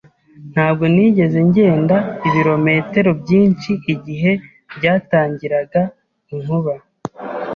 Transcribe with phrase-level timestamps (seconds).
[0.53, 1.97] Ntabwo nigeze ngenda
[2.27, 4.31] ibirometero byinshi igihe
[4.77, 5.81] byatangiraga
[6.33, 6.73] inkuba.